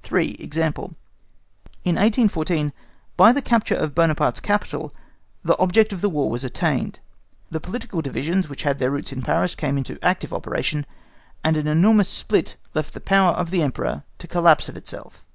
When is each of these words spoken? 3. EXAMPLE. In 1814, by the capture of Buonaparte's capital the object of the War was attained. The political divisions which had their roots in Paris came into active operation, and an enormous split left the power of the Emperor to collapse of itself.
3. 0.00 0.36
EXAMPLE. 0.38 0.94
In 1.84 1.96
1814, 1.96 2.72
by 3.18 3.30
the 3.30 3.42
capture 3.42 3.74
of 3.74 3.94
Buonaparte's 3.94 4.40
capital 4.40 4.94
the 5.44 5.54
object 5.58 5.92
of 5.92 6.00
the 6.00 6.08
War 6.08 6.30
was 6.30 6.44
attained. 6.44 6.98
The 7.50 7.60
political 7.60 8.00
divisions 8.00 8.48
which 8.48 8.62
had 8.62 8.78
their 8.78 8.90
roots 8.90 9.12
in 9.12 9.20
Paris 9.20 9.54
came 9.54 9.76
into 9.76 10.02
active 10.02 10.32
operation, 10.32 10.86
and 11.44 11.58
an 11.58 11.66
enormous 11.66 12.08
split 12.08 12.56
left 12.72 12.94
the 12.94 13.00
power 13.02 13.34
of 13.34 13.50
the 13.50 13.60
Emperor 13.62 14.04
to 14.16 14.26
collapse 14.26 14.70
of 14.70 14.78
itself. 14.78 15.26